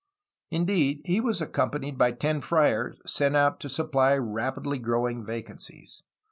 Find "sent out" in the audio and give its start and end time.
3.05-3.59